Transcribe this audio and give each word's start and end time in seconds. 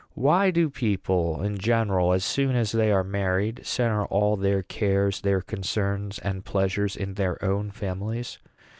Why 0.15 0.49
do 0.49 0.71
people 0.71 1.43
in 1.43 1.59
general, 1.59 2.11
as 2.11 2.25
soon 2.25 2.55
as 2.55 2.71
they 2.71 2.91
are 2.91 3.03
married, 3.03 3.63
centre 3.63 4.05
all 4.05 4.35
their 4.35 4.63
cares, 4.63 5.21
their 5.21 5.41
concerns, 5.41 6.17
and 6.17 6.43
pleasures 6.43 6.95
in 6.95 7.13
their 7.13 7.37
own 7.45 7.69
families? 7.69 8.39